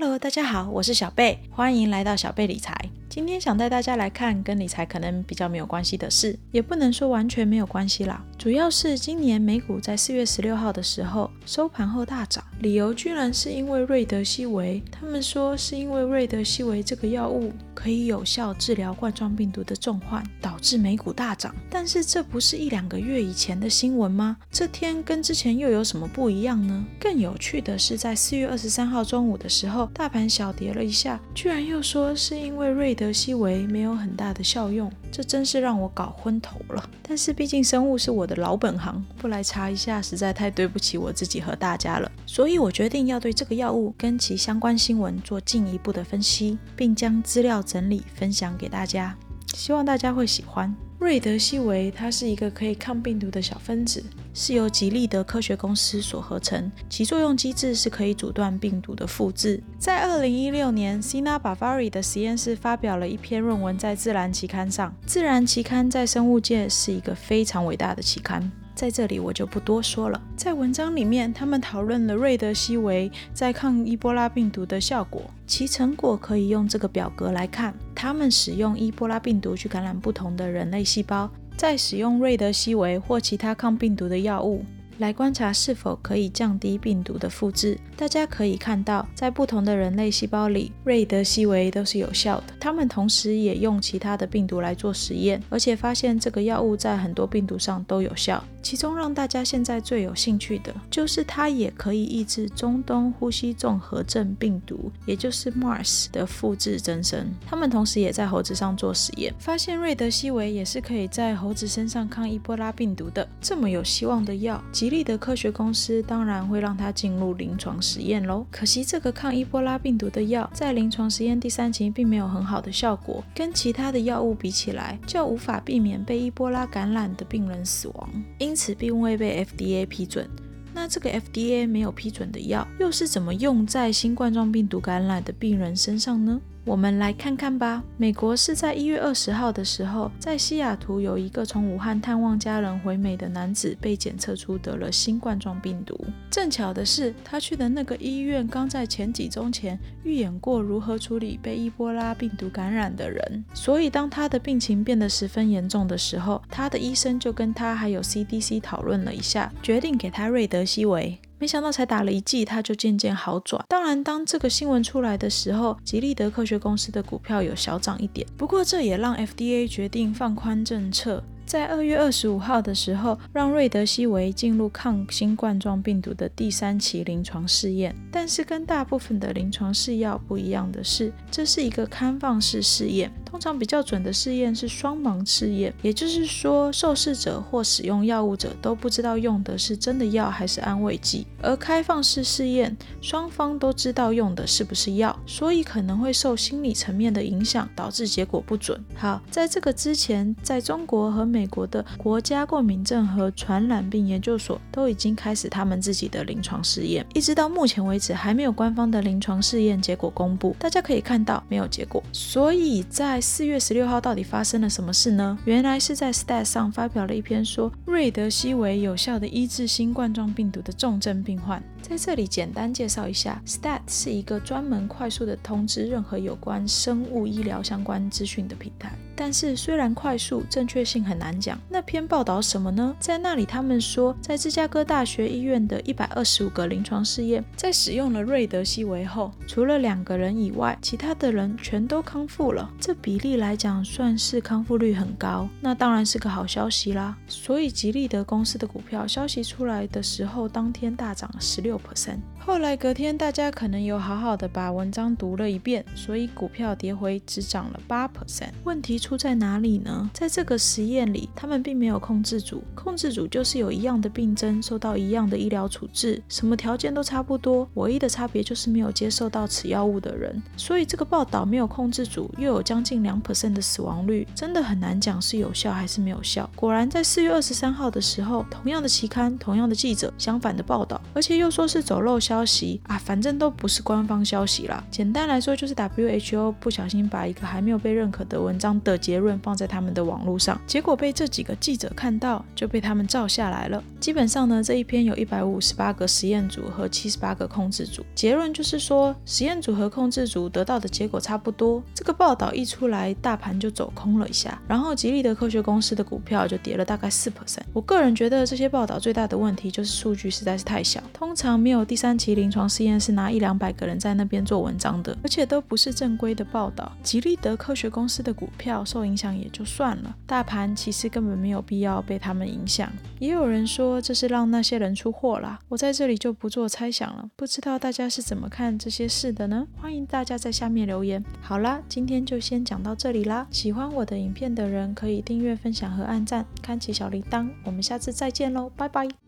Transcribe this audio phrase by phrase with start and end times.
[0.00, 2.72] Hello，大家好，我是小贝，欢迎来到小贝理财。
[3.18, 8.24] 今天想带大家来看跟理财可能比较没有关系的事，也不能说完全没有关系啦。
[8.38, 14.80] 主要是今年美股在四月十六号的时候收盘后大涨，理由居然是因为瑞德西韦。
[14.92, 21.52] 他们说是因为瑞德西韦这个药物可以有效治疗冠状病毒的重患，导致美股大涨。
[21.68, 24.36] 但是这不是一两个月以前的新闻吗？
[24.48, 26.86] 这天跟之前又有什么不一样呢？
[27.00, 36.90] 更有趣的是，在四月二十三号中午的时候，大盘小跌了一下，居然又说是因为瑞德西韦没有很大的效用，这真是让我搞昏头了。
[37.02, 42.10] 但是毕竟生物是我的老本行，不来查一下实在太对不起我自己和大家了。
[42.26, 49.16] 所以我决定要对这个药物跟其相关新闻做进一步的分析，并将资料整理分享给大家，
[49.54, 50.74] 希望大家会喜欢。
[50.98, 54.02] 瑞德西韦它是一个可以抗病毒的小分子，
[54.34, 59.62] 是由吉利德科学公司所合成，其作用机制是可以阻断病毒的复制。
[59.78, 64.90] 在二零一六年，Sina Bavari 的实验室发表了一篇论文在《自然》期刊上。
[65.06, 68.50] 《自然》期刊在生物界是一个非常伟大的期刊。
[68.74, 70.20] 在这里我就不多说了。
[70.36, 77.74] 在文章里面，他们讨论了瑞德西韦在抗伊波拉病毒的效果，其成果可以用这个表格来看。
[78.00, 84.64] 他们使用伊波拉病毒去感染不同的人类细胞，再使用瑞德西韦或其他抗病毒的药物。
[84.98, 87.78] 来观察是否可以降低病毒的复制。
[87.96, 92.54] 大家可以看到，在不同的人类细胞里，瑞德西韦都是有效的。
[92.60, 98.42] 他们同时也用其他的病毒来做实验，而且发现这个药物在很多病毒上都有效。
[98.62, 107.28] 其中让大家现在最有兴趣的就是它也可以抑制中东呼吸综合症病毒，也就是 MARS 的复制增生。
[107.46, 113.26] 他们同时也在猴子上做实验，发现瑞德西韦也是可以在猴子身上抗伊波拉病毒的。
[113.40, 118.46] 这么有希望的药，吉利的科学公司当然会让它进入临床实验喽。
[118.50, 128.08] 可惜这个抗伊波拉病毒的药在临床实验第三期并没有很好的效果，跟其他的药物比起来，就无法避免被伊波拉感染的病人死亡。
[128.48, 130.26] 因此并未被 FDA 批准。
[130.72, 136.40] 那这个 FDA 没有批准的药，又是怎么用在新冠状病毒感染的病人身上呢？
[136.68, 137.82] 我们来看看吧。
[137.96, 145.98] 美国是在一月二十号的时候，在西雅图有一个从武汉探望家人回美的男子被检测出得了新冠状病毒。
[146.30, 161.18] 正巧的是，他去的那个医院刚在前几周前预演过如何处理被伊波拉病毒感染的人，所以当他的病情变得十分严重的时候，他的医生就跟他还有 CDC 讨论了一下，决定给他瑞德西韦。
[161.38, 163.64] 没想到才打了一剂，他就渐渐好转。
[163.68, 168.26] 当然，当这个新闻出来的时候，吉利德科学公司的股票有小涨一点。
[168.36, 171.22] 不过，这也让 FDA 决定放宽政策。
[171.48, 177.96] 在二月二十五号的时候，让瑞德西韦进入抗新冠状病毒的第三期临床试验。
[178.12, 183.10] 但是跟大部分的临床试药不一样的是，这是一个开放式试验。
[183.24, 191.26] 通常比较准的试验是双盲试验，也就是说，受试者或使用药物者都不知道用的是真的药还是安慰剂。
[191.40, 198.78] 而开放式试验，双方都知道用的是不是药，所以可能会受心理层面的影响，导致结果不准。
[198.94, 201.37] 好，在这个之前，在中国和美。
[201.38, 210.56] 美国的国家过敏症和传染病研究所都已经开始他们自己的临床试验，一直到目前为止还没有官方的临床试验结果公布。
[210.58, 215.38] 大家可以看到没有结果，所以在四月十六号到底发生了什么事呢？
[215.44, 221.62] 原来是在 Stat 上发表了一篇说瑞德西韦有效的医治新冠状病毒的重症病患。
[221.80, 228.98] 在这里简单介绍一下，Stat 是一个专门快速的通知任何有关生物医疗相关资讯的平台。
[229.20, 231.58] 但是虽然快速，正确性很难讲。
[231.68, 232.94] 那篇报道什么呢？
[233.00, 242.70] 在那里他们说，在芝加哥大学医院的一百二十五个临床试验，在使用了瑞德西韦后，除了两个人以外，其他的人全都康复了。
[242.78, 245.48] 这比例来讲，算是康复率很高。
[245.60, 247.16] 那当然是个好消息啦。
[247.26, 252.18] 所以吉利德公司的股票消息出来的时候，当天大涨十六 percent。
[252.38, 258.50] 后来隔天，大家可能有好好的把文章读了一遍，所以股票跌回只涨了八 percent。
[258.64, 259.18] 问题出出。
[259.18, 260.08] 在哪里呢？
[260.14, 270.40] 在这个实验里，他们并没有控制组，控制组就是有一样的病症，受到一样的医疗处置，什么条件都差不多，唯一的差别就是没有接受到此药物的人。
[270.56, 276.48] 所以这个报道没有控制组，又有将近两 percent 的死亡率，真的很难讲是有效还是没有效。
[276.54, 284.84] 果然在四月二十三号的时候，同样的期刊，同样的记者，相反的报道，而且又说是走漏消息啊，反正都不是官方消息啦。
[284.92, 293.82] 简单来说，就是 WHO 不小心把一个还没有被认可的文章的结论放在他们的网络上，结果被这几个记者看到，就被他们照下来了。
[294.00, 301.82] 基本上呢，这一篇有一百五十八个实验组和七十八个控制组，结论就是说，实验组和控制组得到的结果差不多。
[301.94, 307.62] 这个报道一出来，大盘就走空了一下，然后吉利的科学公司的股票就跌了大概四 percent。
[307.72, 316.90] 我个人觉得这些报道最大的问题就是数据实在是太小，通常没有第三期临床试验是拿一两百个人在那边做文章的，而且都不是正规的报道。
[317.02, 322.90] 吉利德科学公司的股票受影响也就算了，大盘其实根本没有必要被他们影响。
[323.18, 327.28] 也有人说这是让那些人出货啦，我在这里就不做猜想了。
[327.36, 329.66] 不知道大家是怎么看这些事的呢？
[329.76, 331.22] 欢迎大家在下面留言。
[331.42, 333.46] 好啦，今天就先讲到这里啦。
[333.50, 337.48] 喜欢我的影片的人可以订阅、分享和按赞，开启小铃铛。
[337.64, 339.27] 我们下次再见喽，拜拜。